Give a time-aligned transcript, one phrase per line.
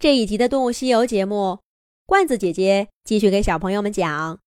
[0.00, 1.58] 这一集的《动物西游》节目，
[2.06, 4.40] 罐子姐姐继续给小朋友们讲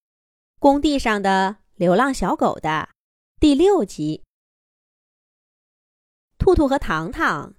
[0.59, 2.89] 工地上的流浪小狗的
[3.39, 4.23] 第六集。
[6.39, 7.53] 兔兔和糖糖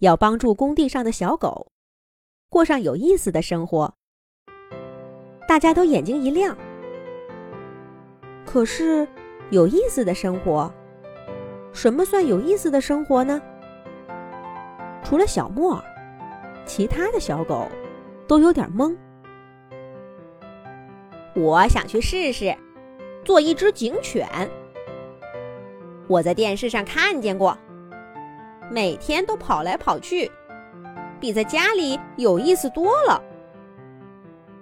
[0.00, 1.70] 要帮助工地上的小狗
[2.48, 3.94] 过上有意思的生活，
[5.46, 6.58] 大家都眼睛一亮。
[8.44, 9.06] 可是，
[9.52, 10.68] 有意思的生活，
[11.72, 13.40] 什么算有意思的生活呢？
[15.04, 15.95] 除了小莫儿。
[16.66, 17.66] 其他的小狗
[18.28, 18.94] 都有点懵。
[21.34, 22.54] 我想去试试
[23.24, 24.28] 做一只警犬。
[26.08, 27.56] 我在电视上看见过，
[28.70, 30.30] 每天都跑来跑去，
[31.20, 33.22] 比在家里有意思多了。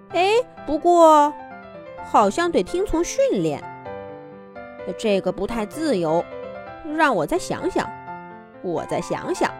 [0.09, 0.33] 哎，
[0.65, 1.33] 不过
[2.03, 3.61] 好像得听从训练，
[4.97, 6.23] 这个不太自由。
[6.95, 7.89] 让我再想想，
[8.61, 9.51] 我再想想。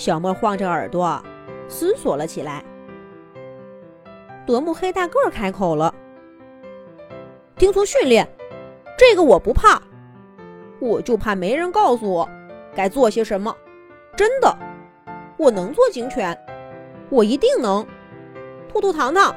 [0.00, 1.22] 小莫晃着耳朵，
[1.68, 2.64] 思索了起来。
[4.46, 5.94] 德牧黑大个开口了
[7.58, 8.26] ：“听从训练，
[8.96, 9.78] 这个我不怕，
[10.80, 12.26] 我就怕没人告诉我
[12.74, 13.54] 该做些什么。
[14.16, 14.56] 真的，
[15.36, 16.34] 我能做警犬，
[17.10, 17.86] 我一定能。
[18.70, 19.36] 兔兔糖糖，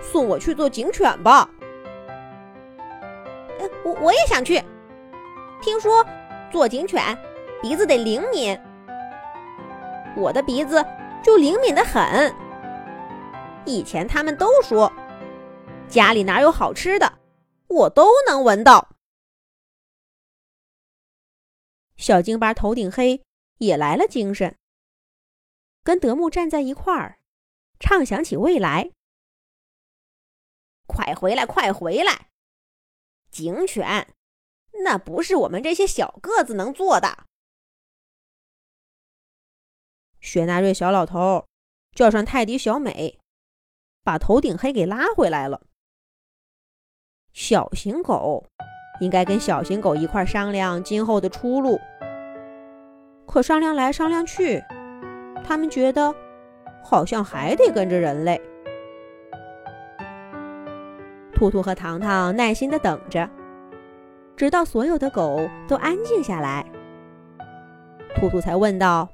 [0.00, 1.50] 送我去做警犬吧。
[3.82, 4.62] 我我也想去。
[5.60, 6.06] 听说
[6.52, 7.02] 做警犬
[7.60, 8.56] 鼻子得灵敏。”
[10.18, 10.84] 我的鼻子
[11.22, 12.34] 就灵敏的很。
[13.64, 14.92] 以前他们都说，
[15.88, 17.18] 家里哪有好吃的，
[17.68, 18.96] 我都能闻到。
[21.96, 23.22] 小京巴头顶黑
[23.58, 24.56] 也来了精神，
[25.82, 27.18] 跟德牧站在一块儿，
[27.78, 28.90] 畅想起未来。
[30.86, 32.28] 快回来，快回来！
[33.30, 34.14] 警犬，
[34.84, 37.26] 那不是我们这些小个子能做的。
[40.20, 41.44] 雪纳瑞小老头
[41.94, 43.18] 叫上泰迪小美，
[44.02, 45.60] 把头顶黑给拉回来了。
[47.32, 48.44] 小型狗
[49.00, 51.78] 应该跟小型狗一块商量今后的出路，
[53.26, 54.62] 可商量来商量去，
[55.44, 56.14] 他们觉得
[56.82, 58.40] 好像还得跟着人类。
[61.32, 63.30] 兔兔和糖糖耐心的等着，
[64.36, 66.66] 直到所有的狗都安静下来，
[68.16, 69.08] 兔兔才问道。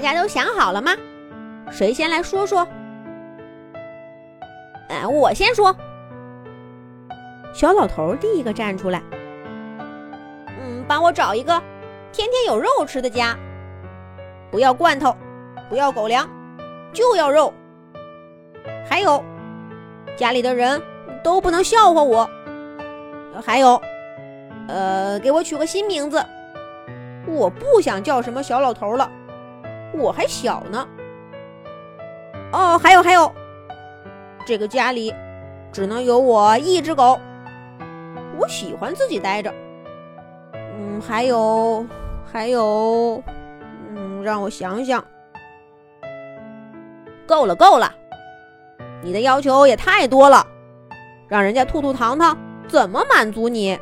[0.00, 0.92] 大家都想好了吗？
[1.70, 2.66] 谁先来说说？
[4.88, 5.76] 嗯，我先说。
[7.52, 9.02] 小老头第一个站出来。
[10.58, 11.62] 嗯，帮我找一个
[12.12, 13.36] 天天有肉吃的家，
[14.50, 15.14] 不要罐头，
[15.68, 16.26] 不要狗粮，
[16.94, 17.52] 就要肉。
[18.88, 19.22] 还有，
[20.16, 20.80] 家里的人
[21.22, 22.26] 都不能笑话我。
[23.44, 23.78] 还有，
[24.66, 26.24] 呃，给我取个新名字，
[27.26, 29.10] 我不想叫什么小老头了。
[29.92, 30.86] 我还小呢。
[32.52, 33.32] 哦，还有还有，
[34.44, 35.14] 这个家里
[35.72, 37.18] 只能有我一只狗，
[38.38, 39.52] 我喜欢自己待着。
[40.54, 41.86] 嗯，还有
[42.24, 43.22] 还有，
[43.94, 45.04] 嗯，让我想想。
[47.26, 47.94] 够了够了，
[49.02, 50.44] 你的要求也太多了，
[51.28, 52.36] 让人家兔兔糖糖
[52.66, 53.78] 怎么满足你？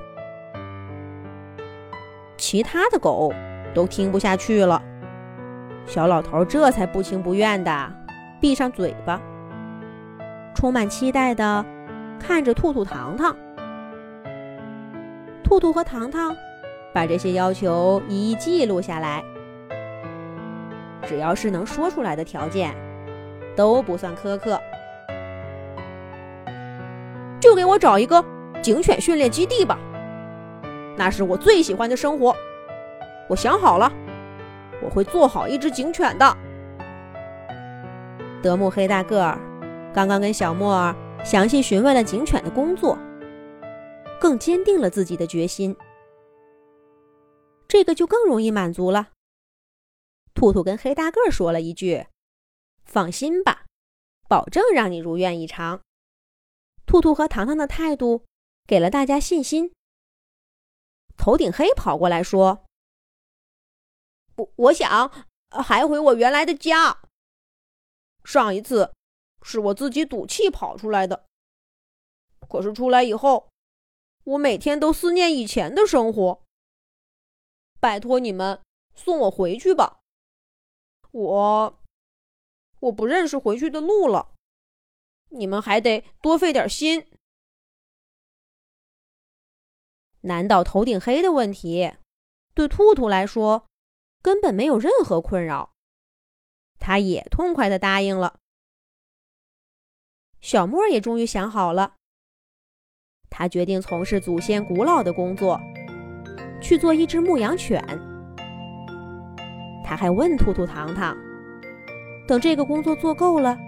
[2.37, 3.33] 其他的狗
[3.75, 4.83] 都听不下去了。
[5.89, 7.91] 小老头这才不情不愿的
[8.39, 9.19] 闭上嘴巴，
[10.55, 11.65] 充满期待的
[12.21, 13.35] 看着兔兔糖糖。
[15.43, 16.37] 兔兔和糖糖
[16.93, 19.25] 把这些要求一一记录下来，
[21.07, 22.75] 只要是能说出来的条件，
[23.57, 24.61] 都不算苛刻。
[27.41, 28.23] 就给我找一个
[28.61, 29.79] 警犬训练基地吧，
[30.99, 32.37] 那是我最喜欢的生活。
[33.27, 33.91] 我想好了。
[34.83, 36.37] 我会做好一只警犬的。
[38.43, 39.39] 德牧黑大个儿
[39.93, 40.95] 刚刚跟小莫儿
[41.25, 42.97] 详细询问了警犬的工作，
[44.21, 45.77] 更坚定了自己的决心。
[47.67, 49.09] 这个就更容易满足了。
[50.35, 52.07] 兔兔跟黑大个儿说了一句
[52.87, 53.65] ：“放心吧，
[54.29, 55.81] 保证让你如愿以偿。”
[56.87, 58.25] 兔兔和糖糖的态度
[58.67, 59.73] 给了大家信心。
[61.17, 62.68] 头顶黑跑过来说。
[64.39, 65.11] 我我想
[65.51, 67.03] 还回我原来的家。
[68.25, 68.95] 上一次
[69.43, 71.27] 是我自己赌气跑出来的，
[72.49, 73.51] 可是出来以后，
[74.25, 76.45] 我每天都思念以前的生活。
[77.81, 78.61] 拜托你们
[78.95, 80.01] 送我回去吧，
[81.11, 81.79] 我
[82.81, 84.35] 我不认识回去的路了，
[85.31, 87.11] 你们还得多费点心。
[90.23, 91.95] 难道头顶黑的问题，
[92.55, 93.65] 对兔兔来说。
[94.23, 95.75] 根本没有任何困扰。
[96.79, 98.41] 他也痛快地答应了。
[100.41, 101.97] 小莫也终于想好了，
[103.29, 105.61] 他决定从事祖先古老的工作，
[106.61, 107.83] 去做一只牧羊犬。
[109.85, 111.17] 他还问兔兔糖糖
[112.29, 113.59] ：“等这个工作做够了，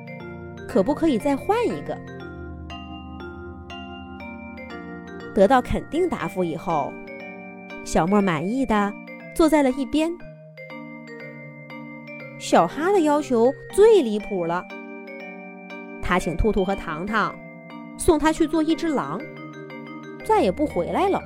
[0.68, 1.98] 可不可以再换一个？”
[5.34, 6.92] 得到肯定答复以后，
[7.84, 8.92] 小莫满意的
[9.34, 10.12] 坐在了一边。
[12.40, 14.64] 小哈的要求最离谱了，
[16.02, 17.38] 他请兔兔和糖糖
[17.98, 19.20] 送他去做一只狼，
[20.24, 21.20] 再也不回来了，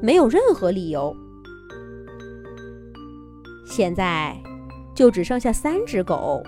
[0.00, 1.14] 没有任何理由。
[3.66, 4.36] 现在
[4.94, 6.40] 就只剩下三只狗，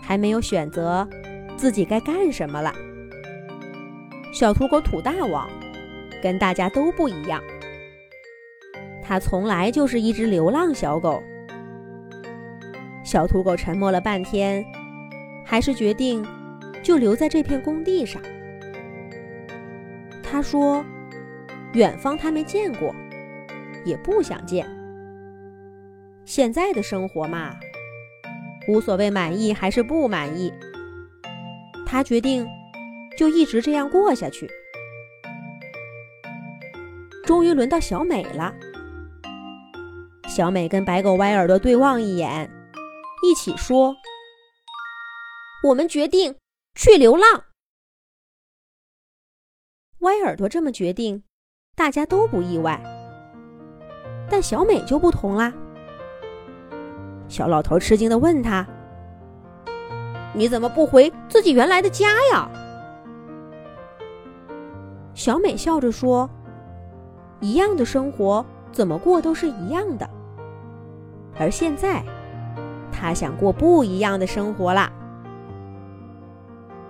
[0.00, 1.06] 还没有选择
[1.56, 2.72] 自己该干什么了。
[4.32, 5.50] 小土狗土大王。
[6.22, 7.38] 跟大家都不一样，
[9.02, 11.22] 它从来就是一只流浪小狗。
[13.04, 14.64] 小土狗沉默了半天，
[15.44, 16.26] 还是决定
[16.82, 18.20] 就留在这片工地上。
[20.22, 20.82] 他说
[21.74, 22.94] ：“远方他没见过，
[23.84, 24.66] 也不想见。
[26.24, 27.54] 现在的生活嘛，
[28.66, 30.52] 无所谓满意还是不满意。
[31.86, 32.48] 他决定
[33.18, 34.48] 就一直这样过下去。”
[37.24, 38.52] 终于轮到小美了。
[40.26, 42.50] 小美跟白狗歪耳朵对望一眼，
[43.24, 43.96] 一起说
[45.68, 46.36] ：“我们决定
[46.74, 47.44] 去流浪。”
[50.00, 51.24] 歪耳朵这么决定，
[51.74, 52.78] 大家都不意外。
[54.28, 55.52] 但小美就不同啦。
[57.28, 58.66] 小老头吃惊的问他
[60.36, 62.50] ：“你怎么不回自己原来的家呀？”
[65.14, 66.28] 小美笑着说。
[67.40, 70.08] 一样的生活，怎么过都是一样的。
[71.38, 72.02] 而现在，
[73.04, 74.90] 他想过不一样的生活啦。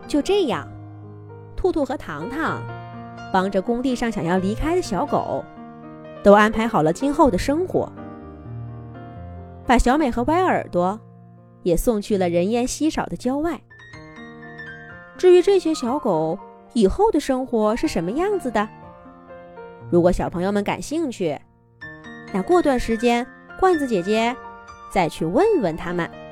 [0.07, 0.69] 就这样，
[1.57, 2.63] 兔兔和糖糖
[3.33, 5.45] 帮着工地上想要离开的小狗，
[6.23, 7.91] 都安排好了今后的生活，
[9.67, 11.01] 把小美和歪耳朵
[11.65, 13.61] 也送去了人烟稀少的郊外。
[15.17, 16.39] 至于这些小狗
[16.75, 18.69] 以后的生活是什么样子的？
[19.91, 21.37] 如果小朋友们感兴趣，
[22.33, 23.27] 那过段时间
[23.59, 24.37] 罐子姐姐
[24.95, 26.24] 再去问问他们。